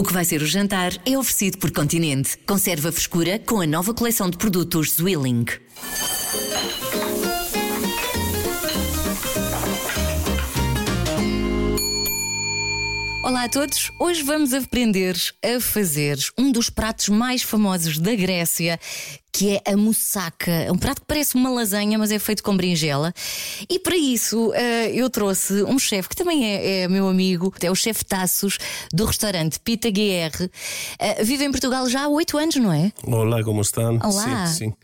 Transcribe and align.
O 0.00 0.02
que 0.02 0.14
vai 0.14 0.24
ser 0.24 0.40
o 0.40 0.46
jantar 0.46 0.94
é 1.04 1.18
oferecido 1.18 1.58
por 1.58 1.70
Continente. 1.70 2.38
Conserva 2.46 2.90
frescura 2.90 3.38
com 3.38 3.60
a 3.60 3.66
nova 3.66 3.92
coleção 3.92 4.30
de 4.30 4.38
produtos 4.38 4.92
Zwilling. 4.92 5.44
Olá 13.30 13.44
a 13.44 13.48
todos! 13.48 13.92
Hoje 14.00 14.24
vamos 14.24 14.52
aprender 14.52 15.16
a 15.40 15.60
fazer 15.60 16.18
um 16.36 16.50
dos 16.50 16.68
pratos 16.68 17.08
mais 17.08 17.42
famosos 17.42 17.96
da 17.96 18.12
Grécia, 18.12 18.76
que 19.32 19.50
é 19.50 19.72
a 19.72 19.76
moussaka. 19.76 20.50
É 20.50 20.72
um 20.72 20.76
prato 20.76 21.02
que 21.02 21.06
parece 21.06 21.36
uma 21.36 21.48
lasanha, 21.48 21.96
mas 21.96 22.10
é 22.10 22.18
feito 22.18 22.42
com 22.42 22.56
berinjela. 22.56 23.14
E 23.68 23.78
para 23.78 23.96
isso 23.96 24.52
eh, 24.52 24.90
eu 24.92 25.08
trouxe 25.08 25.62
um 25.62 25.78
chefe 25.78 26.08
que 26.08 26.16
também 26.16 26.44
é, 26.44 26.80
é 26.80 26.88
meu 26.88 27.06
amigo, 27.06 27.54
é 27.62 27.70
o 27.70 27.74
chefe 27.76 28.04
Tassos, 28.04 28.58
do 28.92 29.04
restaurante 29.04 29.60
Pita 29.60 29.92
GR. 29.92 30.50
Eh, 30.98 31.22
vive 31.22 31.44
em 31.44 31.52
Portugal 31.52 31.88
já 31.88 32.06
há 32.06 32.08
oito 32.08 32.36
anos, 32.36 32.56
não 32.56 32.72
é? 32.72 32.92
Olá, 33.04 33.44
como 33.44 33.60
estão? 33.60 34.00
Olá. 34.02 34.48
Sim, 34.48 34.56
sim. 34.56 34.74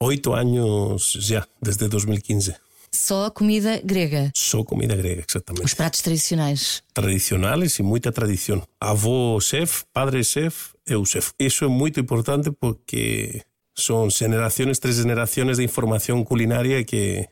Oito 0.00 0.32
anos 0.32 1.12
já, 1.20 1.46
desde 1.62 1.86
2015. 1.86 2.56
Só 2.94 3.30
comida 3.32 3.80
grega. 3.82 4.30
Só 4.34 4.64
comida 4.64 4.94
grega, 4.94 5.22
exatamente. 5.22 5.66
Os 5.66 5.74
pratos 5.74 6.00
tradicionais. 6.00 6.84
Tradicionales 6.92 7.78
y 7.80 7.82
mucha 7.82 8.12
tradición. 8.12 8.64
Avó 8.78 9.40
chef, 9.40 9.82
padre 9.92 10.22
chef, 10.22 10.74
eu 10.86 11.04
chef. 11.04 11.32
Eso 11.38 11.66
es 11.66 11.70
muy 11.70 11.92
importante 11.96 12.52
porque 12.52 13.44
son 13.74 14.10
generaciones, 14.10 14.78
tres 14.78 14.98
generaciones 14.98 15.56
de 15.56 15.64
información 15.64 16.24
culinaria 16.24 16.84
que, 16.84 17.30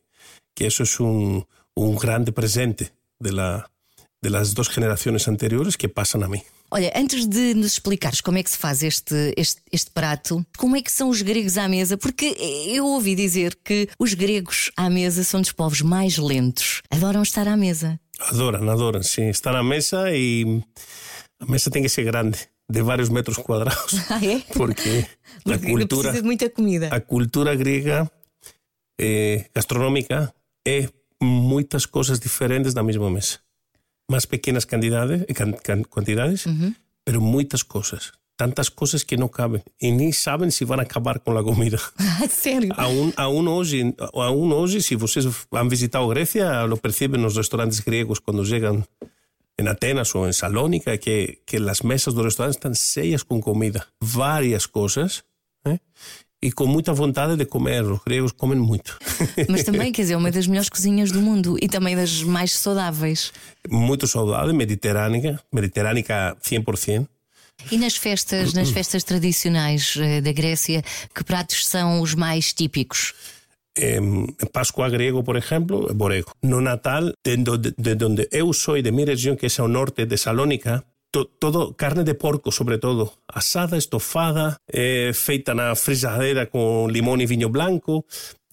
que 0.55 0.67
eso 0.67 0.83
es 0.83 0.99
un, 1.01 1.47
un 1.75 1.97
grande 1.97 2.33
presente 2.33 2.93
de, 3.21 3.33
la, 3.33 3.71
de 4.23 4.31
las 4.31 4.55
dos 4.55 4.69
generaciones 4.69 5.27
anteriores 5.29 5.77
que 5.77 5.89
pasan 5.89 6.23
a 6.23 6.29
mí. 6.29 6.43
Olha, 6.71 6.91
antes 6.95 7.29
de 7.29 7.55
nos 7.55 7.73
explicares 7.73 8.23
como 8.23 8.39
é 8.39 8.43
que 8.43 8.49
se 8.51 8.57
faz 8.57 8.83
este, 8.83 9.35
este, 9.37 9.61
este 9.71 9.91
prato, 9.91 10.47
como 10.57 10.75
é 10.77 10.81
que 10.81 10.91
são 10.91 11.11
os 11.11 11.21
gregos 11.21 11.59
à 11.59 11.69
mesa? 11.69 11.99
Porque 11.99 12.35
eu 12.75 12.87
ouvi 12.87 13.15
dizer 13.15 13.59
que 13.63 13.89
os 13.99 14.15
gregos 14.15 14.71
à 14.75 14.89
mesa 14.89 15.23
são 15.23 15.43
dos 15.43 15.53
povos 15.53 15.83
mais 15.83 16.17
lentos. 16.17 16.81
Adoram 16.91 17.23
estar 17.23 17.47
à 17.47 17.57
mesa. 17.59 18.01
Adoran, 18.31 18.67
adoran, 18.71 19.03
sí. 19.03 19.23
Están 19.23 19.57
a 19.57 19.63
mesa 19.63 20.15
y 20.15 20.65
a 21.41 21.45
mesa 21.45 21.71
tem 21.71 21.83
que 21.83 21.89
ser 21.91 22.05
grande, 22.05 22.39
de 22.71 22.81
vários 22.81 23.11
metros 23.11 23.37
cuadrados. 23.39 23.93
Ah, 24.09 24.25
é? 24.25 24.41
Porque 24.55 25.05
a 25.11 25.43
Porque 25.43 25.67
cultura, 25.71 26.03
precisa 26.09 26.23
de 26.23 26.27
muita 26.27 26.49
comida. 26.49 26.89
a 26.91 27.01
cultura 27.01 27.53
eh, 28.99 29.51
gastronómica 29.55 30.33
é 30.67 30.89
muitas 31.21 31.85
coisas 31.87 32.19
diferentes 32.21 32.73
na 32.75 32.83
mesma 32.83 33.11
mesa. 33.11 33.41
más 34.09 34.27
pequenas 34.27 34.67
cantidades, 34.67 35.25
eh, 35.29 35.35
cantidades 35.35 36.47
uh 36.47 36.51
-huh. 36.51 36.77
pero 37.05 37.21
muchas 37.21 37.65
cosas. 37.65 38.13
Tantas 38.37 38.71
cosas 38.71 39.05
que 39.05 39.17
no 39.17 39.31
caben 39.31 39.63
y 39.79 39.93
ni 39.93 40.13
saben 40.13 40.51
si 40.51 40.65
van 40.65 40.81
a 40.81 40.85
acabar 40.85 41.23
con 41.23 41.35
la 41.35 41.43
comida. 41.43 41.79
Aún, 42.77 43.13
aún, 43.17 43.47
hoy, 43.47 43.95
aún 44.15 44.53
hoy, 44.53 44.81
si 44.81 44.97
ustedes 44.97 45.29
han 45.51 45.69
visitado 45.69 46.09
Grecia, 46.09 46.67
lo 46.67 46.77
perciben 46.77 47.23
los 47.23 47.35
restaurantes 47.35 47.85
griegos 47.85 48.21
cuando 48.21 48.43
llegan 48.43 48.87
en 49.57 49.69
Atenas 49.69 50.15
o 50.15 50.27
en 50.27 50.33
Salónica, 50.33 50.99
que, 50.99 51.43
que 51.47 51.61
las 51.61 51.85
mesas 51.85 52.15
de 52.15 52.19
los 52.19 52.27
restaurantes 52.27 52.57
están 52.57 52.75
sellas 52.75 53.25
con 53.25 53.41
comida, 53.41 53.93
varias 54.01 54.67
cosas. 54.67 55.25
¿eh? 55.65 55.79
E 56.43 56.51
com 56.51 56.67
muita 56.67 56.93
vontade 56.93 57.37
de 57.37 57.47
comer. 57.47 57.85
Os 57.85 58.01
gregos 58.05 58.33
comem 58.33 58.59
muito. 58.59 58.99
Mas 59.49 59.63
também, 59.63 59.93
quer 59.93 60.03
dizer, 60.03 60.15
é 60.15 60.17
uma 60.17 60.31
das 60.31 60.47
melhores 60.47 60.69
cozinhas 60.69 61.13
do 61.13 61.21
mundo 61.21 61.57
e 61.63 61.69
também 61.69 61.95
das 61.95 62.23
mais 62.23 62.53
saudáveis. 62.59 63.33
muito 63.71 64.07
saudável, 64.09 64.53
mediterrânea, 64.53 65.41
mediterrânica 65.53 66.37
100%. 66.43 67.07
E 67.71 67.79
nas 67.79 67.97
festas, 67.97 68.55
nas 68.55 68.71
festas 68.71 69.05
tradicionais 69.05 69.95
eh, 69.97 70.21
da 70.21 70.33
Grécia, 70.33 70.83
que 71.15 71.23
pratos 71.23 71.67
são 71.67 72.01
os 72.01 72.15
mais 72.15 72.53
típicos? 72.53 73.15
En 73.75 74.27
Pascua 74.53 74.91
grego, 74.91 75.23
por 75.23 75.37
ejemplo, 75.37 75.89
borego. 75.95 76.33
No 76.43 76.61
Natal, 76.61 77.15
de 77.25 77.37
donde, 77.39 77.73
de 77.79 77.95
donde 77.95 78.29
eu 78.31 78.53
soy, 78.53 78.83
de 78.83 78.93
mi 78.93 79.05
región, 79.05 79.37
que 79.37 79.47
es 79.47 79.59
al 79.61 79.73
norte 79.73 80.05
de 80.05 80.19
Salónica, 80.19 80.85
to- 81.13 81.27
todo 81.39 81.75
carne 81.77 82.03
de 82.03 82.15
porco, 82.15 82.51
sobre 82.51 82.79
todo, 82.79 83.15
asada, 83.29 83.77
estofada, 83.77 84.57
eh, 84.67 85.13
feita 85.15 85.55
na 85.55 85.77
frisadeira 85.77 86.51
con 86.51 86.91
limón 86.93 87.21
y 87.21 87.27
viño 87.27 87.49
blanco, 87.51 88.05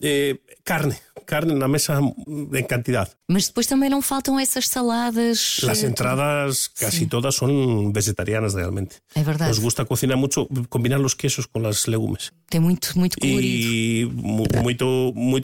eh, 0.02 0.40
carne, 0.64 0.96
carne 1.26 1.54
na 1.56 1.68
mesa 1.68 2.00
en 2.00 2.66
cantidad. 2.68 3.08
Mas 3.28 3.48
depois 3.48 3.68
também 3.68 3.90
não 3.90 4.02
faltam 4.02 4.40
essas 4.40 4.68
saladas. 4.68 5.60
Las 5.64 5.84
eh, 5.84 5.88
entradas 5.88 6.70
casi 6.70 7.06
todas 7.08 7.36
son 7.36 7.92
vegetarianas 7.94 8.54
realmente. 8.54 8.98
É 9.16 9.24
verdade. 9.24 9.50
Nos 9.50 9.60
gusta 9.60 9.86
cocinar 9.86 10.18
mucho, 10.18 10.48
combinar 10.70 11.00
los 11.00 11.16
quesos 11.16 11.48
con 11.48 11.64
las 11.64 11.88
legumes. 11.88 12.32
Tem 12.50 12.60
muito, 12.62 12.94
muito 12.96 13.18
colorido. 13.20 13.70
y 13.72 14.06
mu- 14.12 14.46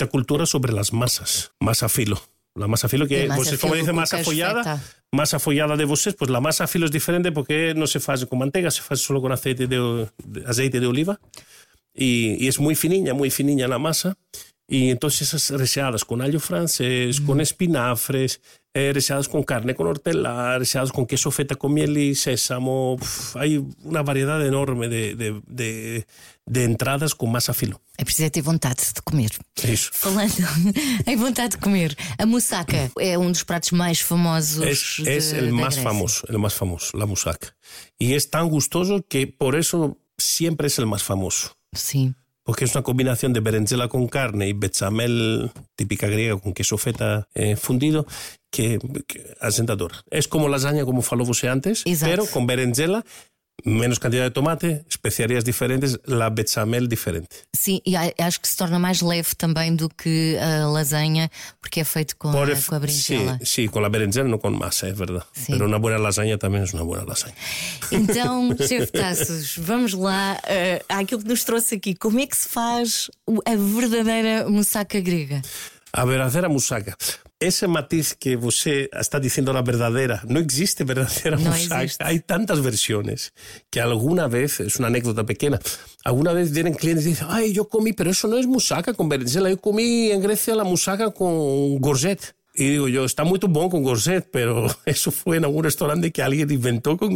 cultura 0.07 0.45
sobre 0.45 0.71
las 0.73 0.91
masas. 0.93 1.51
Masa 1.59 1.87
filo. 1.89 2.19
La 2.57 2.67
masa 2.67 2.87
filo 2.87 3.05
que 3.05 3.27
vocês, 3.27 3.49
pues, 3.49 3.59
como 3.59 3.75
dizem, 3.75 3.93
massa 3.93 4.23
folhada, 4.23 4.81
massa 5.11 5.39
folhada 5.39 5.75
de 5.75 5.83
vocês, 5.83 6.15
pues, 6.15 6.31
a 6.31 6.39
massa 6.39 6.67
filo 6.67 6.85
é 6.85 6.89
diferente 6.89 7.29
porque 7.31 7.73
não 7.73 7.85
se 7.85 7.99
faz 7.99 8.23
com 8.23 8.37
manteiga, 8.37 8.71
se 8.71 8.81
faz 8.81 9.01
só 9.01 9.19
com 9.19 9.31
azeite 9.31 9.67
de, 9.67 9.77
azeite 10.45 10.79
de 10.79 10.87
oliva. 10.87 11.19
Y, 11.93 12.37
y, 12.39 12.47
es 12.47 12.57
muy 12.57 12.75
finiña, 12.75 13.13
muy 13.13 13.29
finiña 13.29 13.67
la 13.67 13.77
masa. 13.77 14.17
Y 14.69 14.89
entonces 14.89 15.33
esas 15.33 15.59
reseadas 15.59 16.05
con 16.05 16.21
allo 16.21 16.39
francés, 16.39 17.19
mm. 17.19 17.25
con 17.25 17.41
espinafres, 17.41 18.39
eh, 18.75 18.91
reseadas 18.93 19.29
con 19.29 19.43
carne 19.43 19.73
con 19.73 19.87
hortela, 19.87 20.59
reseadas 20.59 20.91
con 20.91 21.05
queso 21.05 21.31
feta 21.31 21.55
con 21.55 21.73
miel 21.73 21.97
y 21.97 22.13
sésamo. 22.13 22.95
Uf, 22.95 23.37
hay 23.37 23.65
una 23.83 24.03
variedad 24.03 24.45
enorme 24.45 24.89
de, 24.89 25.15
de, 25.15 25.41
de, 25.47 26.05
de 26.45 26.63
entradas 26.65 27.15
con 27.15 27.31
masa 27.31 27.53
filo. 27.53 27.79
É 27.97 28.03
preciso 28.03 28.25
é 28.25 28.29
ter 28.29 28.41
vontade 28.41 28.83
de 28.93 29.01
comer. 29.01 29.31
Eso. 29.63 29.91
Falando 29.93 30.35
em 31.07 31.15
vontade 31.15 31.51
de 31.51 31.57
comer, 31.59 31.95
a 32.19 32.25
moussaka 32.25 32.91
é 32.99 33.17
um 33.17 33.31
dos 33.31 33.43
pratos 33.43 33.71
mais 33.71 34.01
famosos. 34.01 34.99
Es 34.99 35.31
el 35.31 35.51
da 35.51 35.53
más 35.53 35.79
famoso, 35.79 36.27
el 36.27 36.37
más 36.37 36.53
famoso, 36.53 36.97
la 36.97 37.05
moussaka. 37.05 37.55
Y 37.97 38.13
es 38.13 38.29
tan 38.29 38.49
gustoso 38.49 39.05
que 39.07 39.25
por 39.25 39.55
eso 39.55 39.97
siempre 40.17 40.67
es 40.67 40.77
el 40.79 40.85
más 40.85 41.01
famoso. 41.01 41.55
Sim. 41.73 42.13
Porque 42.45 42.63
es 42.63 42.75
una 42.75 42.83
combinación 42.83 43.33
de 43.33 43.39
berenjena 43.39 43.87
con 43.87 44.07
carne 44.07 44.47
y 44.47 44.53
bechamel 44.53 45.51
típica 45.75 46.07
griega 46.07 46.37
con 46.37 46.53
queso 46.53 46.77
feta 46.77 47.27
eh, 47.33 47.55
fundido 47.55 48.05
que, 48.51 48.79
que 49.07 49.35
a 49.41 49.51
gente 49.51 49.71
adora. 49.71 50.03
Es 50.11 50.27
como 50.27 50.47
lasaña, 50.47 50.85
como 50.85 51.01
você 51.01 51.49
antes, 51.49 51.81
Exato. 51.85 52.11
pero 52.11 52.25
con 52.27 52.45
berenjena, 52.45 53.03
menos 53.63 53.99
cantidad 53.99 54.23
de 54.23 54.31
tomate, 54.31 54.85
especiarias 54.89 55.43
diferentes, 55.43 55.99
la 56.05 56.29
bechamel 56.29 56.87
diferente. 56.87 57.29
Sim, 57.57 57.81
e 57.85 57.95
a- 57.95 58.13
acho 58.19 58.39
que 58.41 58.47
se 58.47 58.55
torna 58.57 58.77
mais 58.77 59.01
leve 59.01 59.33
também 59.35 59.75
do 59.75 59.89
que 59.89 60.37
a 60.37 60.67
lasanha, 60.67 61.29
porque 61.61 61.79
é 61.79 61.83
feito 61.83 62.15
com, 62.17 62.31
Por 62.31 62.51
a, 62.51 62.55
com 62.61 62.75
a 62.75 62.79
berinjela. 62.79 63.39
sí, 63.41 63.63
sí, 63.63 63.67
con 63.67 63.81
la 63.81 63.89
berenjena, 63.89 64.29
no 64.29 64.37
con 64.39 64.57
masa, 64.57 64.87
es 64.87 64.97
verdad. 64.97 65.23
Sí. 65.33 65.53
Pero 65.53 65.65
una 65.65 65.77
buena 65.77 65.97
lasaña 65.97 66.37
también 66.37 66.63
es 66.63 66.73
una 66.73 66.83
buena 66.83 67.05
lasaña. 67.05 67.35
Então, 67.91 68.53
chefe 68.67 68.87
Tassos, 68.91 69.57
vamos 69.59 69.93
lá 69.93 70.39
eh, 70.47 70.81
àquilo 70.89 71.21
que 71.21 71.27
nos 71.29 71.43
trouxe 71.45 71.75
aqui. 71.75 71.95
Como 71.95 72.19
é 72.19 72.27
que 72.27 72.35
se 72.37 72.47
faz 72.49 73.09
a 73.45 73.55
verdadeira 73.55 74.47
moussaka 74.49 74.99
grega? 74.99 75.41
A 75.93 76.05
verdadeira 76.05 76.49
moussaka. 76.49 76.95
Ese 77.39 77.67
matiz 77.67 78.15
que 78.15 78.37
você 78.37 78.89
está 78.93 79.19
diciendo 79.19 79.51
la 79.51 79.61
verdadera, 79.61 80.21
no 80.27 80.39
existe 80.39 80.83
verdadera 80.93 81.37
No 81.37 81.53
existe. 81.53 82.03
Hay 82.03 82.21
tantas 82.21 82.61
versiones 82.61 83.33
que 83.69 83.81
alguna 83.81 84.27
vez, 84.27 84.59
es 84.61 84.77
una 84.77 84.87
anécdota 84.87 85.25
pequeña, 85.25 85.59
alguna 86.03 86.31
vez 86.31 86.51
vienen 86.51 86.73
clientes 86.73 87.05
y 87.05 87.09
dicen, 87.09 87.27
ay, 87.29 87.51
yo 87.51 87.67
comí, 87.67 87.93
pero 87.93 88.09
eso 88.09 88.27
no 88.27 88.37
es 88.37 88.47
moussaka 88.47 88.93
con 88.93 89.09
berenjena, 89.09 89.49
yo 89.49 89.59
comí 89.59 90.11
en 90.11 90.21
Grecia 90.21 90.55
la 90.55 90.63
moussaka 90.63 91.11
con 91.11 91.77
gorget. 91.79 92.21
Y 92.53 92.69
digo 92.69 92.87
yo, 92.87 93.03
está 93.03 93.25
muy 93.25 93.37
bom 93.39 93.69
con 93.69 93.83
gorget, 93.83 94.29
pero 94.31 94.67
eso 94.85 95.11
fue 95.11 95.37
en 95.37 95.43
algún 95.43 95.65
restaurante 95.65 96.11
que 96.11 96.23
alguien 96.23 96.49
inventó 96.49 96.95
con 96.95 97.13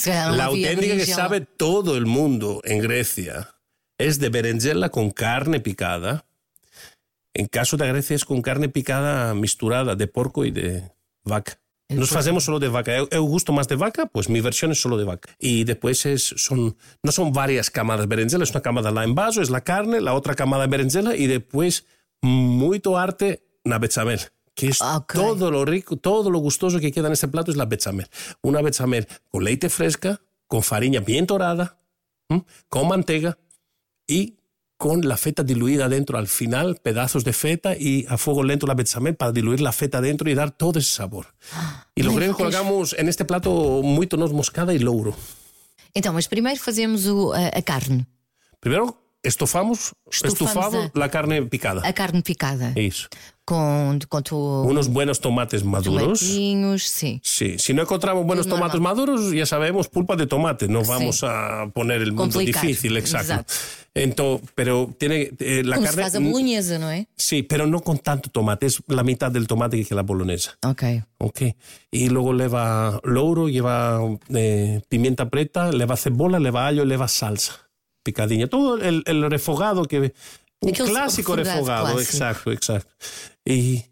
calhar 0.00 0.28
não 0.28 0.36
La 0.36 0.44
auténtica 0.44 0.96
que 0.96 1.06
sabe 1.06 1.40
todo 1.40 1.96
el 1.96 2.06
mundo 2.06 2.62
en 2.64 2.78
Grecia 2.78 3.48
es 3.98 4.18
de 4.18 4.30
berenjena 4.30 4.88
con 4.88 5.10
carne 5.10 5.60
picada. 5.60 6.24
En 7.34 7.46
caso 7.46 7.76
de 7.76 7.86
Grecia 7.88 8.16
es 8.16 8.24
con 8.24 8.42
carne 8.42 8.68
picada 8.68 9.34
misturada 9.34 9.94
de 9.94 10.06
porco 10.06 10.44
y 10.44 10.50
de 10.50 10.90
vaca. 11.24 11.60
Nos 11.88 12.14
hacemos 12.14 12.44
solo 12.44 12.60
de 12.60 12.68
vaca. 12.68 12.96
Eu, 12.96 13.24
gusto 13.26 13.52
más 13.52 13.66
de 13.66 13.74
vaca, 13.74 14.06
pues 14.06 14.28
mi 14.28 14.40
versión 14.40 14.70
es 14.70 14.80
solo 14.80 14.96
de 14.96 15.04
vaca. 15.04 15.34
Y 15.40 15.64
después 15.64 16.06
es, 16.06 16.34
son, 16.36 16.76
no 17.02 17.10
son 17.10 17.32
varias 17.32 17.68
camadas 17.68 18.02
de 18.02 18.06
berenjena, 18.06 18.44
es 18.44 18.50
una 18.52 18.60
camada 18.62 18.92
la 18.92 19.02
en 19.02 19.16
vaso, 19.16 19.42
es 19.42 19.50
la 19.50 19.62
carne, 19.62 20.00
la 20.00 20.14
otra 20.14 20.34
camada 20.36 20.62
de 20.64 20.70
berenjena 20.70 21.16
y 21.16 21.26
después 21.26 21.86
muito 22.22 22.96
arte 22.96 23.42
na 23.64 23.78
bechamel. 23.78 24.20
Que 24.54 24.68
es 24.68 24.80
Ok. 24.82 25.14
todo 25.14 25.50
lo 25.50 25.64
rico, 25.64 25.96
todo 25.96 26.30
lo 26.30 26.38
gustoso 26.38 26.78
que 26.78 26.92
queda 26.92 27.08
en 27.08 27.14
este 27.14 27.26
plato 27.28 27.50
es 27.50 27.56
la 27.56 27.64
bechamel. 27.66 28.06
Una 28.42 28.62
bechamel 28.62 29.08
con 29.28 29.42
leite 29.42 29.68
fresca, 29.68 30.20
con 30.46 30.62
farina 30.62 31.00
bien 31.00 31.26
dorada, 31.26 31.80
con 32.68 32.86
manteiga 32.86 33.36
y 34.06 34.36
con 34.80 35.02
la 35.06 35.18
feta 35.18 35.42
diluida 35.44 35.90
dentro 35.90 36.16
al 36.16 36.26
final, 36.26 36.80
pedazos 36.82 37.22
de 37.22 37.34
feta 37.34 37.76
y 37.76 38.06
a 38.08 38.16
fuego 38.16 38.42
lento 38.42 38.66
la 38.66 38.72
bechamel 38.74 39.14
para 39.14 39.30
diluir 39.30 39.60
la 39.60 39.72
feta 39.72 40.00
dentro 40.00 40.30
y 40.30 40.34
dar 40.34 40.50
todo 40.56 40.78
ese 40.80 40.90
sabor. 40.90 41.26
Y 41.94 42.02
lo 42.02 42.10
Ai, 42.12 42.16
gregos 42.16 42.36
que 42.38 42.42
colocamos 42.44 42.94
en 42.98 43.08
este 43.12 43.26
plato 43.26 43.82
muito 43.84 44.16
noz 44.16 44.32
moscada 44.32 44.72
y 44.72 44.78
louro. 44.78 45.12
Então, 45.92 46.14
mas 46.14 46.28
primeiro 46.28 46.58
fazemos 46.58 47.04
o- 47.06 47.34
a, 47.34 47.48
a 47.52 47.62
carne, 47.62 48.06
Primero 48.58 48.96
estofamos, 49.22 49.92
Estufamos 50.10 50.32
estufamos 50.32 50.74
a- 50.94 50.98
la 50.98 51.08
carne 51.10 51.42
picada. 51.42 51.82
a 51.86 51.92
carne 51.92 52.22
picada. 52.22 52.72
Eso. 52.74 53.08
Com, 53.44 53.98
com 54.08 54.22
tu, 54.22 54.36
Unos 54.36 54.88
buenos 54.88 55.18
tomates 55.20 55.64
maduros. 55.64 56.20
sim. 56.20 57.20
Sí, 57.24 57.58
si 57.58 57.74
no 57.74 57.82
encontramos 57.82 58.24
buenos 58.24 58.46
tomates 58.46 58.80
maduros, 58.80 59.32
ya 59.32 59.44
sabemos, 59.44 59.88
pulpa 59.88 60.14
de 60.14 60.26
tomate. 60.28 60.68
No 60.68 60.82
vamos 60.84 61.24
a 61.24 61.66
poner 61.74 62.00
el 62.00 62.12
mundo 62.12 62.34
Complicar. 62.34 62.62
difícil, 62.64 62.96
exacto. 62.96 63.32
Exacto. 63.32 63.54
Entonces, 63.92 64.48
pero 64.54 64.94
tiene 64.96 65.32
eh, 65.40 65.62
la 65.64 65.76
Como 65.76 65.86
carne. 65.86 65.96
se 66.04 66.10
faz 66.10 66.14
a 66.14 66.20
bolonhesa, 66.20 66.78
não 66.78 66.90
é? 66.90 67.08
Sí, 67.16 67.42
pero 67.42 67.66
no 67.66 67.80
con 67.80 67.98
tanto 67.98 68.30
tomate, 68.30 68.66
es 68.66 68.80
la 68.86 69.02
mitad 69.02 69.32
del 69.32 69.48
tomate 69.48 69.84
que 69.84 69.94
la 69.96 70.02
bolognesa. 70.02 70.56
Ok. 70.64 70.84
Ok. 71.18 71.40
Y 71.90 72.08
luego 72.08 72.32
lleva 72.32 73.00
louro, 73.02 73.48
lleva 73.48 73.98
eh, 74.28 74.80
pimienta 74.88 75.28
preta, 75.28 75.72
lleva 75.72 75.96
cebolla, 75.96 76.38
lleva 76.38 76.68
allo, 76.68 76.84
lleva 76.84 77.08
salsa. 77.08 77.68
Picadinha. 78.02 78.46
Todo 78.46 78.76
el, 78.76 79.02
el 79.06 79.30
refogado 79.30 79.84
que. 79.84 80.12
Un 80.60 80.72
clásico 80.72 81.36
refogado 81.36 81.98
exacto, 82.00 82.52
exacto. 82.52 82.92
Y 83.44 83.84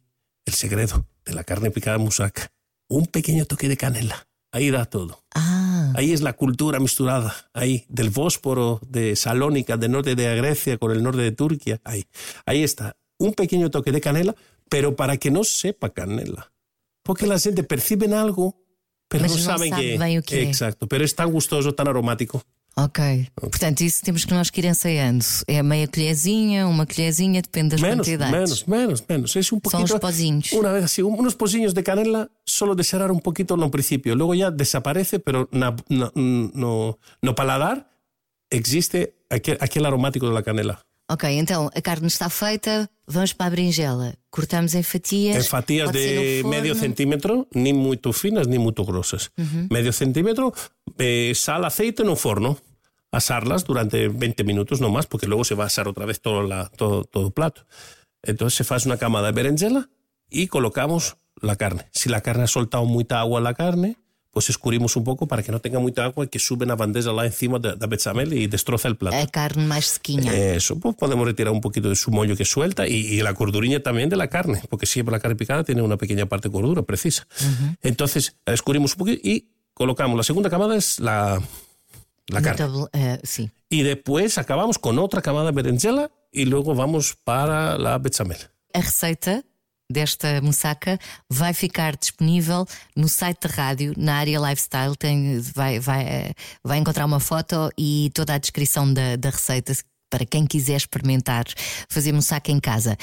el 0.44 0.54
secreto 0.54 1.06
de 1.24 1.34
la 1.34 1.44
carne 1.44 1.70
picada 1.70 1.98
musaca, 1.98 2.50
un 2.88 3.06
pequeño 3.06 3.46
toque 3.46 3.68
de 3.68 3.76
canela. 3.76 4.26
Ahí 4.50 4.70
da 4.70 4.86
todo. 4.86 5.24
Ah, 5.34 5.92
Ahí 5.94 6.12
es 6.12 6.22
la 6.22 6.32
cultura 6.32 6.80
misturada, 6.80 7.34
ahí, 7.52 7.84
del 7.88 8.10
Bósforo, 8.10 8.80
de 8.86 9.14
Salónica, 9.14 9.76
del 9.76 9.92
norte 9.92 10.14
de 10.14 10.36
Grecia 10.36 10.78
con 10.78 10.92
el 10.92 11.02
norte 11.02 11.20
de 11.20 11.32
Turquía. 11.32 11.80
Ahí, 11.84 12.06
ahí 12.46 12.62
está. 12.62 12.96
Un 13.18 13.34
pequeño 13.34 13.70
toque 13.70 13.92
de 13.92 14.00
canela, 14.00 14.34
pero 14.70 14.96
para 14.96 15.16
que 15.18 15.30
no 15.30 15.44
sepa 15.44 15.90
canela. 15.90 16.52
Porque 17.02 17.26
la 17.26 17.38
gente 17.38 17.62
perciben 17.62 18.14
algo, 18.14 18.56
pero 19.08 19.26
no 19.26 19.34
não 19.34 19.38
saben 19.38 19.70
sabe 19.70 20.22
qué. 20.22 20.42
Exacto, 20.42 20.86
pero 20.86 21.04
es 21.04 21.14
tan 21.14 21.30
gustoso, 21.30 21.74
tan 21.74 21.88
aromático. 21.88 22.42
Ok. 22.84 22.98
Portanto, 23.34 23.80
isso 23.82 24.02
temos 24.04 24.24
que 24.24 24.32
nós 24.34 24.50
que 24.50 24.60
ir 24.60 24.66
ensaiando. 24.66 25.24
É 25.46 25.62
meia 25.62 25.86
colherzinha, 25.88 26.66
uma 26.66 26.86
colherzinha, 26.86 27.42
depende 27.42 27.70
das 27.70 27.80
Menos, 27.80 28.06
quantidades. 28.06 28.32
menos, 28.32 28.66
menos, 28.66 29.04
menos. 29.08 29.36
Es 29.36 29.52
un 29.52 29.60
Son 29.64 29.70
poquito. 29.70 29.92
los 29.94 30.00
pozinhos. 30.00 30.52
Una 30.52 30.72
vez 30.72 30.84
así, 30.84 31.02
unos 31.02 31.34
pozinhos 31.34 31.74
de 31.74 31.82
canela, 31.82 32.30
solo 32.44 32.74
de 32.74 32.84
cerrar 32.84 33.10
un 33.10 33.20
poquito 33.20 33.54
en 33.54 33.62
un 33.62 33.70
principio. 33.70 34.14
Luego 34.14 34.34
ya 34.34 34.50
desaparece, 34.50 35.18
pero 35.18 35.48
na- 35.52 35.76
na- 35.88 36.12
no, 36.14 36.98
no 37.22 37.34
paladar 37.34 37.90
existe 38.50 39.14
aquel, 39.30 39.58
aquel 39.60 39.84
aromático 39.86 40.26
de 40.28 40.34
la 40.34 40.42
canela. 40.42 40.84
Ok, 41.10 41.24
então 41.38 41.70
a 41.74 41.80
carne 41.80 42.06
está 42.08 42.28
feita, 42.28 42.90
vamos 43.06 43.32
para 43.32 43.46
a 43.46 43.50
berinjela. 43.50 44.14
Cortamos 44.28 44.74
em 44.74 44.82
fatias. 44.82 45.36
En 45.36 45.42
fatias 45.44 45.86
no 45.86 45.92
de 45.92 46.42
medio 46.44 46.74
centímetro, 46.74 47.48
ni 47.54 47.72
muy 47.72 47.98
finas 48.12 48.46
ni 48.46 48.58
muy 48.58 48.74
grosas. 48.76 49.30
Medio 49.70 49.90
centímetro, 49.94 50.52
eh, 50.98 51.32
sal, 51.34 51.64
aceite 51.64 52.02
en 52.02 52.10
un 52.10 52.16
forno. 52.18 52.58
Asarlas 53.10 53.64
durante 53.64 54.08
20 54.08 54.44
minutos 54.44 54.80
no 54.80 54.90
más, 54.90 55.06
porque 55.06 55.26
luego 55.26 55.44
se 55.44 55.54
va 55.54 55.64
a 55.64 55.68
asar 55.68 55.88
otra 55.88 56.04
vez 56.04 56.20
todo, 56.20 56.42
la, 56.42 56.68
todo, 56.68 57.04
todo 57.04 57.26
el 57.26 57.32
plato. 57.32 57.66
Entonces 58.22 58.66
se 58.66 58.74
hace 58.74 58.88
una 58.88 58.98
camada 58.98 59.26
de 59.28 59.32
berenjela 59.32 59.88
y 60.28 60.48
colocamos 60.48 61.16
la 61.40 61.56
carne. 61.56 61.88
Si 61.92 62.08
la 62.08 62.20
carne 62.20 62.44
ha 62.44 62.48
soltado 62.48 62.84
mucha 62.84 63.20
agua 63.20 63.40
la 63.40 63.54
carne, 63.54 63.96
pues 64.30 64.50
escurrimos 64.50 64.94
un 64.96 65.04
poco 65.04 65.26
para 65.26 65.42
que 65.42 65.50
no 65.50 65.60
tenga 65.60 65.78
mucha 65.78 66.04
agua 66.04 66.24
y 66.24 66.28
que 66.28 66.38
sube 66.38 66.66
la 66.66 66.76
bandeja 66.76 67.12
lá 67.12 67.24
encima 67.24 67.58
de 67.58 67.76
la 67.76 67.86
bechamel 67.86 68.32
y 68.34 68.46
destroza 68.46 68.88
el 68.88 68.96
plato. 68.96 69.16
A 69.16 69.26
carne 69.26 69.66
mais 69.66 69.86
sequinha. 69.86 70.32
Eso, 70.32 70.78
pues 70.78 70.94
podemos 70.96 71.26
retirar 71.26 71.52
un 71.52 71.60
poquito 71.60 71.88
de 71.88 71.96
su 71.96 72.10
mollo 72.10 72.36
que 72.36 72.44
suelta 72.44 72.86
y, 72.86 72.94
y 72.94 73.20
la 73.22 73.34
corduriña 73.34 73.80
también 73.80 74.08
de 74.08 74.16
la 74.16 74.28
carne, 74.28 74.62
porque 74.68 74.86
siempre 74.86 75.12
la 75.12 75.20
carne 75.20 75.36
picada 75.36 75.64
tiene 75.64 75.82
una 75.82 75.96
pequeña 75.96 76.26
parte 76.26 76.48
de 76.48 76.52
cordura 76.52 76.82
precisa. 76.82 77.26
Entonces, 77.82 78.36
la 78.44 78.52
escurrimos 78.52 78.92
un 78.92 78.98
poquito 78.98 79.20
y 79.26 79.48
colocamos. 79.74 80.16
La 80.16 80.22
segunda 80.22 80.50
camada 80.50 80.76
es 80.76 81.00
la, 81.00 81.40
la 82.28 82.42
carne. 82.42 82.86
Eh, 82.92 83.20
sim. 83.24 83.50
Y 83.68 83.82
después 83.82 84.38
acabamos 84.38 84.78
con 84.78 84.98
otra 84.98 85.20
camada 85.20 85.46
de 85.46 85.52
berenjela 85.52 86.10
y 86.32 86.44
luego 86.44 86.74
vamos 86.74 87.16
para 87.24 87.78
la 87.78 87.98
bechamel. 87.98 88.38
A 88.74 88.80
receita 88.80 89.42
desta 89.90 90.40
moussaka 90.42 90.98
vai 91.30 91.54
ficar 91.54 91.96
disponível 91.96 92.66
no 92.94 93.08
site 93.08 93.48
da 93.48 93.54
rádio, 93.54 93.94
na 93.96 94.16
área 94.16 94.38
lifestyle. 94.38 94.96
Tem, 94.96 95.40
vai, 95.40 95.80
vai, 95.80 96.02
eh, 96.04 96.34
vai 96.62 96.78
encontrar 96.78 97.06
uma 97.06 97.20
foto 97.20 97.70
e 97.76 98.10
toda 98.14 98.34
a 98.34 98.38
descrição 98.38 98.92
da, 98.92 99.16
da 99.16 99.30
receita. 99.30 99.72
Para 100.10 100.24
quem 100.24 100.46
quiser 100.46 100.76
experimentar 100.76 101.44
fazer 101.88 102.12
moussaka 102.12 102.50
em 102.50 102.60
casa. 102.60 102.96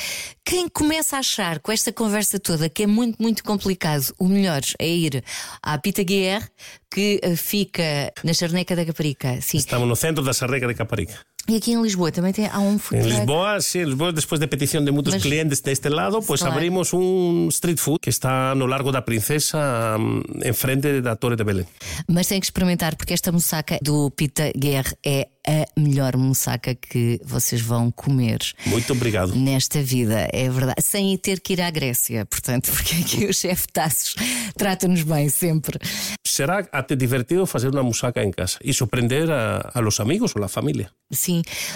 Quem 0.43 0.67
começa 0.67 1.15
a 1.15 1.19
achar 1.19 1.59
com 1.59 1.71
esta 1.71 1.91
conversa 1.91 2.39
toda 2.39 2.69
que 2.69 2.83
é 2.83 2.87
muito, 2.87 3.21
muito 3.21 3.43
complicado, 3.43 4.13
o 4.17 4.27
melhor 4.27 4.61
é 4.79 4.87
ir 4.87 5.23
à 5.61 5.77
Pita 5.77 6.03
que 6.03 7.19
eh, 7.21 7.35
fica 7.35 8.13
na 8.23 8.33
Charneca 8.33 8.75
da 8.75 8.85
Caparica. 8.85 9.41
Sim. 9.41 9.57
Estamos 9.57 9.87
no 9.87 9.95
centro 9.95 10.23
da 10.23 10.33
Sarreca 10.33 10.67
de 10.67 10.73
Caparica. 10.73 11.19
E 11.47 11.55
aqui 11.55 11.73
em 11.73 11.81
Lisboa 11.81 12.11
também 12.11 12.33
tem, 12.33 12.47
há 12.47 12.59
um 12.59 12.79
food 12.79 12.97
En 13.01 13.03
truck. 13.03 13.17
Lisboa, 13.19 13.61
sí, 13.61 13.79
en 13.79 13.85
Lisboa, 13.89 14.11
después 14.11 14.39
de 14.39 14.47
petición 14.47 14.83
de 14.83 14.91
muchos 14.91 15.13
Mas- 15.13 15.21
clientes 15.23 15.61
de 15.61 15.71
este 15.71 15.89
lado, 15.89 16.21
pues 16.21 16.41
Claro. 16.41 16.55
abrimos 16.55 16.91
un 16.93 17.49
street 17.51 17.77
food 17.77 17.99
que 18.01 18.09
está 18.09 18.55
lo 18.55 18.65
largo 18.67 18.91
da 18.91 19.01
Princesa, 19.05 19.95
mm, 19.99 20.41
enfrente 20.43 21.01
da 21.01 21.15
Torre 21.15 21.35
de 21.35 21.43
Belén. 21.43 21.67
Mas 22.07 22.27
tem 22.27 22.39
que 22.39 22.45
experimentar, 22.47 22.95
porque 22.95 23.13
esta 23.13 23.31
moussaka 23.31 23.77
do 23.81 24.09
Pita 24.11 24.51
Guerre 24.57 24.95
é 25.03 25.27
a 25.47 25.79
melhor 25.79 26.17
moussaka 26.17 26.73
que 26.73 27.21
vocês 27.23 27.61
vão 27.61 27.91
comer 27.91 28.39
Muito 28.65 28.91
obrigado. 28.93 29.35
nesta 29.35 29.79
vida, 29.83 30.27
é 30.33 30.49
verdade. 30.49 30.81
Sem 30.81 31.15
ter 31.19 31.39
que 31.41 31.53
ir 31.53 31.61
à 31.61 31.69
Grécia, 31.69 32.25
portanto, 32.25 32.71
porque 32.73 32.95
aqui 32.95 33.25
o 33.27 33.33
chefe 33.33 33.67
Tassos 33.71 34.15
trata-nos 34.57 35.03
bem 35.03 35.29
sempre. 35.29 35.77
Será 36.25 36.65
até 36.71 36.95
divertido 36.95 37.45
fazer 37.45 37.69
uma 37.69 37.83
musaca 37.83 38.23
em 38.23 38.31
casa 38.31 38.57
e 38.63 38.73
surpreender 38.73 39.29
a, 39.29 39.69
a 39.75 39.79
los 39.79 39.99
amigos 39.99 40.33
ou 40.35 40.43
a 40.43 40.47
família. 40.47 40.89
Sim. 41.11 41.34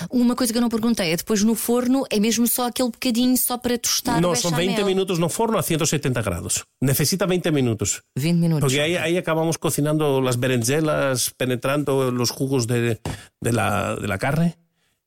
Uma 0.10 0.36
coisa 0.36 0.52
que 0.54 0.58
eu 0.58 0.62
não 0.62 0.70
perguntei 0.70 1.12
é 1.12 1.18
depois 1.18 1.44
no 1.44 1.56
forno, 1.56 2.06
é 2.10 2.20
mesmo 2.20 2.48
só 2.48 2.68
aquele 2.68 2.90
bocadinho 2.90 3.38
só 3.38 3.58
para 3.58 3.78
tostar 3.78 4.22
No, 4.22 4.36
son 4.36 4.52
bechamel? 4.52 4.76
20 4.76 4.86
minutos 4.86 5.20
no 5.20 5.30
forno 5.30 5.58
a 5.58 5.64
170 5.64 6.22
grados. 6.22 6.66
Necesita 6.82 7.26
20 7.26 7.52
minutos. 7.52 8.04
20 8.16 8.40
minutos. 8.40 8.62
Porque 8.62 8.82
ahí, 8.82 8.96
ahí 8.96 9.18
acabamos 9.18 9.58
cocinando 9.58 10.22
las 10.22 10.40
berenjelas, 10.40 11.32
penetrando 11.36 12.12
los 12.12 12.32
jugos 12.32 12.68
de, 12.68 13.00
de 13.42 13.54
la, 13.54 13.96
de 13.96 14.08
la 14.08 14.18
carne. 14.18 14.58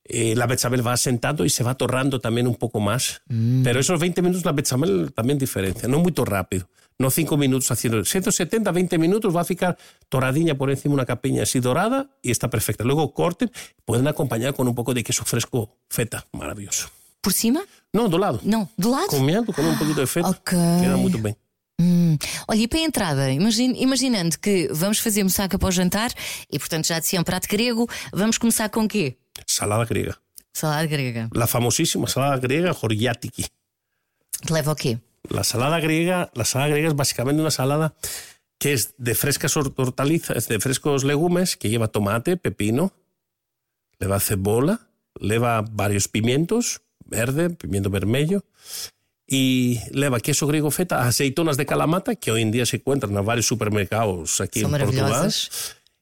Eh, 0.05 0.35
la 0.35 0.47
bechamel 0.47 0.85
va 0.85 0.93
asentando 0.93 1.45
y 1.45 1.49
se 1.49 1.63
va 1.63 1.75
torrando 1.75 2.19
también 2.19 2.45
un 2.47 2.55
poco 2.55 2.79
más. 2.79 3.21
Pero 3.63 3.79
esos 3.79 3.99
20 3.99 4.21
minutos 4.21 4.43
la 4.45 4.51
bechamel 4.51 5.13
también 5.13 5.37
diferencia, 5.37 5.87
no 5.87 5.99
muy 5.99 6.13
rápido. 6.15 6.67
No 6.99 7.09
5 7.09 7.37
minutos 7.37 7.71
haciendo 7.71 8.03
170, 8.05 8.71
20 8.71 8.97
minutos 8.97 9.35
va 9.35 9.41
a 9.41 9.45
ficar 9.45 9.77
toradiña 10.09 10.55
por 10.55 10.69
encima 10.69 10.93
una 10.93 11.05
capiña 11.05 11.43
así 11.43 11.59
dorada 11.59 12.09
y 12.21 12.31
está 12.31 12.49
perfecta. 12.49 12.83
Luego 12.83 13.13
corten, 13.13 13.51
pueden 13.85 14.07
acompañar 14.07 14.53
con 14.53 14.67
un 14.67 14.75
poco 14.75 14.93
de 14.93 15.03
queso 15.03 15.25
fresco 15.25 15.75
feta, 15.89 16.25
maravilloso. 16.31 16.89
Por 17.21 17.33
cima? 17.33 17.63
No, 17.93 18.09
do 18.09 18.17
lado. 18.17 18.39
Não, 18.43 18.69
do 18.77 18.89
lado? 18.91 19.07
Comiendo 19.07 19.53
con 19.53 19.65
un 19.65 19.77
poquito 19.77 20.01
de 20.01 20.07
feta. 20.07 20.29
Ok. 20.29 20.51
Queda 20.51 20.97
muy 20.97 21.11
bien. 21.11 21.35
Hum. 21.79 22.17
Olha, 22.47 22.61
e 22.61 22.67
para 22.67 22.79
a 22.79 22.83
entrada, 22.83 23.31
imagine- 23.31 23.79
imaginando 23.81 24.37
que 24.39 24.67
vamos 24.71 24.99
fazer 24.99 25.23
moussaka 25.23 25.57
para 25.57 25.69
o 25.69 25.71
jantar 25.71 26.11
e, 26.51 26.59
portanto, 26.59 26.85
já 26.87 26.99
disse 26.99 27.17
um 27.17 27.23
prato 27.23 27.47
grego, 27.47 27.87
vamos 28.13 28.37
começar 28.37 28.69
com 28.69 28.83
o 28.83 28.87
quê? 28.87 29.17
Salada 29.47 29.83
griega. 29.85 30.15
Salada 30.53 30.85
grega. 30.85 31.29
La 31.33 31.47
famosísima 31.47 32.07
salada 32.07 32.37
griega 32.37 32.75
Horiatiki. 32.79 33.45
Que 34.45 34.53
leva 34.53 34.71
o 34.71 34.75
quê? 34.75 34.99
La 35.29 35.43
salada 35.43 35.79
griega, 35.79 36.31
la 36.33 36.45
salada 36.45 36.71
griega 36.71 36.89
es 36.89 36.95
básicamente 36.95 37.41
una 37.41 37.51
salada 37.51 37.93
que 38.59 38.73
es 38.73 38.93
de 38.97 39.15
frescas 39.15 39.55
hor- 39.57 39.73
hortalizas, 39.75 40.47
de 40.47 40.59
frescos 40.59 41.03
legumes, 41.03 41.57
que 41.57 41.69
lleva 41.69 41.87
tomate, 41.89 42.37
pepino, 42.37 42.93
lleva 43.99 44.19
cebolla, 44.19 44.79
lleva 45.19 45.61
varios 45.61 46.07
pimientos, 46.07 46.81
verde, 47.05 47.49
pimiento 47.49 47.89
vermelho, 47.89 48.45
y 49.27 49.79
lleva 49.91 50.19
queso 50.19 50.47
griego 50.47 50.71
feta, 50.71 51.05
aceitunas 51.07 51.57
de 51.57 51.65
calamata, 51.65 52.15
que 52.15 52.31
hoy 52.31 52.41
en 52.41 52.51
día 52.51 52.65
se 52.65 52.77
encuentran 52.77 53.15
en 53.17 53.25
varios 53.25 53.47
supermercados 53.47 54.39
aquí 54.41 54.61
Son 54.61 54.75
en 54.75 54.81
Portugal. 54.81 55.09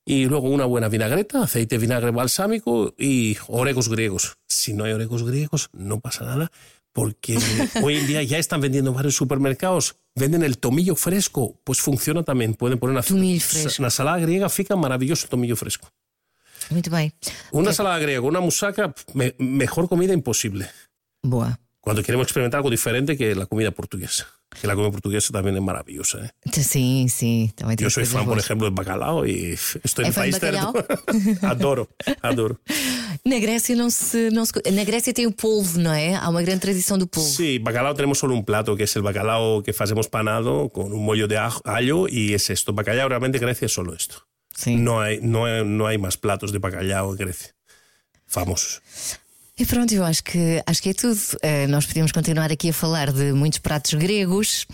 Y 0.04 0.26
luego 0.26 0.50
una 0.50 0.66
buena 0.66 0.90
vinagreta, 0.90 1.44
aceite 1.44 1.76
de 1.76 1.82
vinagre 1.82 2.12
balsámico 2.12 2.94
y 2.98 3.38
oregos 3.48 3.88
griegos. 3.88 4.38
Si 4.48 4.74
no 4.74 4.84
hay 4.84 4.94
oregos 4.94 5.24
griegos, 5.24 5.70
no 5.74 6.00
pasa 6.00 6.26
nada, 6.26 6.52
porque 6.94 7.38
hoy 7.84 7.98
en 7.98 8.08
día 8.08 8.24
ya 8.24 8.38
están 8.38 8.62
vendiendo 8.62 8.92
en 8.92 8.96
varios 8.96 9.16
supermercados. 9.16 9.96
Venden 10.16 10.44
el 10.44 10.58
tomillo 10.58 10.96
fresco, 10.96 11.60
pues 11.64 11.80
funciona 11.80 12.24
también. 12.24 12.54
Pueden 12.54 12.78
poner 12.80 12.98
una, 12.98 13.40
una 13.80 13.90
salada 13.90 14.20
griega, 14.20 14.50
fica 14.50 14.76
maravilloso 14.76 15.26
el 15.26 15.30
tomillo 15.30 15.56
fresco. 15.56 15.90
Bem. 16.70 17.12
Una 17.52 17.74
salada 17.74 17.98
griega, 18.00 18.22
una 18.22 18.40
musaca, 18.40 18.94
me- 19.14 19.36
mejor 19.40 19.88
comida 19.90 20.14
imposible. 20.14 20.70
Boa. 21.24 21.60
Cuando 21.80 22.04
queremos 22.04 22.26
experimentar 22.26 22.60
algo 22.60 22.70
diferente 22.70 23.18
que 23.18 23.34
la 23.36 23.46
comida 23.48 23.72
portuguesa. 23.72 24.28
Que 24.60 24.68
la 24.68 24.76
comida 24.76 24.92
portuguesa 24.92 25.32
también 25.34 25.56
es 25.56 25.62
maravillosa. 25.64 26.26
¿eh? 26.26 26.32
Também 27.56 27.76
tem 27.76 27.86
Yo 27.86 27.90
soy 27.90 28.06
fan, 28.06 28.26
por 28.26 28.38
ejemplo, 28.38 28.66
del 28.68 28.76
bacalao 28.76 29.26
y 29.26 29.54
estoy 29.84 30.06
en 30.06 30.10
¿Es 30.10 30.16
fan 30.16 30.24
país 30.30 30.40
adoro, 31.42 31.90
adoro. 32.22 32.60
Na 33.24 33.38
Grécia 33.38 33.76
não 33.76 33.90
se, 33.90 34.32
não 34.32 34.46
se. 34.46 34.54
Na 34.72 34.84
Grécia 34.84 35.14
tem 35.14 35.28
o 35.28 35.32
polvo, 35.32 35.80
não 35.80 35.94
é? 35.94 36.16
Há 36.16 36.28
uma 36.28 36.42
grande 36.42 36.62
tradição 36.62 36.98
do 36.98 37.06
polvo. 37.06 37.30
Sí, 37.30 37.60
bacalao 37.60 37.94
tenemos 37.94 38.18
solo 38.18 38.34
un 38.34 38.44
plato, 38.44 38.76
que 38.76 38.84
es 38.84 38.96
el 38.96 39.04
bacalao 39.04 39.62
que 39.62 39.72
hacemos 39.72 40.08
panado 40.08 40.70
con 40.70 40.92
un 40.92 41.06
mollo 41.06 41.28
de 41.28 41.38
allo 41.38 42.08
y 42.08 42.34
es 42.34 42.50
esto. 42.50 42.74
Bacalao 42.74 43.10
realmente 43.10 43.38
en 43.38 43.44
Grecia 43.44 43.68
es 43.68 43.74
solo 43.74 43.94
esto. 43.94 44.26
Sim. 44.56 44.84
No 44.84 45.02
hay, 45.02 45.20
no, 45.22 45.46
hay, 45.46 45.64
no 45.64 45.86
hay 45.86 46.00
más 46.00 46.18
platos 46.18 46.52
de 46.52 46.58
bacalao 46.58 47.12
en 47.12 47.18
Grecia. 47.18 47.54
Famosos. 48.26 48.82
E 49.56 49.66
pronto, 49.66 49.94
eu 49.94 50.04
acho 50.04 50.24
que, 50.24 50.64
acho 50.66 50.82
que 50.82 50.90
é 50.90 50.94
tudo. 50.94 51.20
Eh, 51.44 51.68
nós 51.68 51.86
podemos 51.86 52.12
continuar 52.12 52.52
aqui 52.52 52.70
a 52.70 52.74
falar 52.74 53.12
de 53.12 53.34
muitos 53.34 53.60
pratos 53.60 53.94
gregos, 53.94 54.66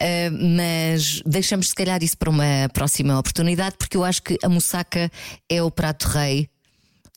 eh, 0.00 0.30
mas 0.30 1.22
deixamos 1.24 1.68
se 1.68 1.74
calhar 1.76 2.02
isso 2.02 2.18
para 2.18 2.30
uma 2.30 2.68
próxima 2.72 3.16
oportunidade, 3.16 3.76
porque 3.78 3.96
eu 3.96 4.02
acho 4.02 4.20
que 4.20 4.36
a 4.42 4.48
moussaka 4.48 5.08
é 5.48 5.62
o 5.62 5.70
prato 5.70 6.08
rei 6.08 6.48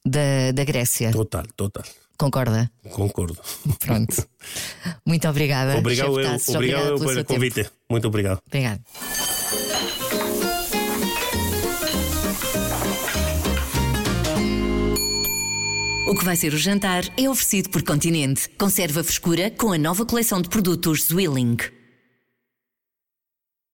da, 0.06 0.52
da 0.54 0.64
Grécia. 0.64 1.12
Total, 1.12 1.46
total. 1.56 1.84
Concorda? 2.18 2.72
Concordo. 2.92 3.38
Pronto. 3.80 4.26
Muito 5.06 5.28
obrigada. 5.28 5.78
Obrigado, 5.78 6.20
eu, 6.20 6.26
Tassos, 6.26 6.56
obrigado 6.56 6.82
obrigada 6.82 6.90
eu 6.92 7.00
pelo 7.00 7.12
el 7.12 7.26
tempo. 7.26 7.34
convite. 7.34 7.70
Muito 7.90 8.08
obrigado. 8.08 8.42
Obrigada. 8.48 8.82
O 16.08 16.16
que 16.16 16.24
vai 16.24 16.36
ser 16.36 16.54
o 16.54 16.58
jantar 16.58 17.04
é 17.18 17.28
oferecido 17.28 17.70
por 17.70 17.82
Continente. 17.84 18.48
Conserva 18.60 19.02
a 19.02 19.04
frescura 19.04 19.50
com 19.50 19.74
a 19.74 19.78
nova 19.78 20.06
coleção 20.06 20.40
de 20.42 20.50
produtos 20.50 21.06
Zwilling. 21.06 21.58